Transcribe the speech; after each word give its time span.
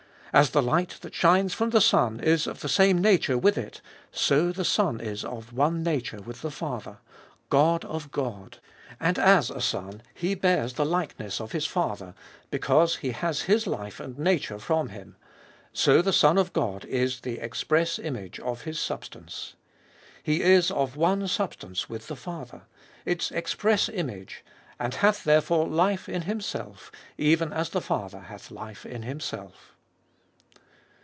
As 0.33 0.51
the 0.51 0.61
light 0.63 0.97
that 1.01 1.13
shines 1.13 1.53
from 1.53 1.71
the 1.71 1.81
sun 1.81 2.21
is 2.21 2.47
of 2.47 2.61
the 2.61 2.69
same 2.69 3.01
nature 3.01 3.37
with 3.37 3.57
it, 3.57 3.81
so 4.13 4.53
the 4.53 4.63
Son 4.63 5.01
is 5.01 5.25
of 5.25 5.51
one 5.51 5.83
nature 5.83 6.21
with 6.21 6.41
the 6.41 6.49
Father— 6.49 6.99
God 7.59 7.83
of 7.83 8.11
God. 8.11 8.59
And 8.97 9.19
as 9.19 9.49
a 9.49 9.59
son 9.59 10.01
bears 10.39 10.75
the 10.75 10.85
likeness 10.85 11.41
of 11.41 11.51
his 11.51 11.65
father, 11.65 12.13
because 12.49 12.95
he 12.95 13.11
has 13.11 13.41
his 13.41 13.67
life 13.67 13.99
and 13.99 14.17
nature 14.17 14.57
from 14.57 14.87
him, 14.87 15.17
so 15.73 16.01
the 16.01 16.13
Son 16.13 16.37
of 16.37 16.53
God 16.53 16.85
is 16.85 17.19
the 17.19 17.39
express 17.39 17.99
image 17.99 18.39
of 18.39 18.61
His 18.61 18.79
substance. 18.79 19.55
He 20.23 20.41
is 20.41 20.71
of 20.71 20.95
one 20.95 21.27
substance 21.27 21.89
with 21.89 22.07
the 22.07 22.15
Father— 22.15 22.61
its 23.05 23.31
express 23.31 23.89
image— 23.89 24.45
and 24.79 24.93
hath 24.93 25.25
therefore 25.25 25.67
life 25.67 26.07
in 26.07 26.21
Himself, 26.21 26.89
even 27.17 27.51
as 27.51 27.71
the 27.71 27.81
Father 27.81 28.21
hath 28.21 28.49
life 28.49 28.85
in 28.85 29.03
Himself. 29.03 29.75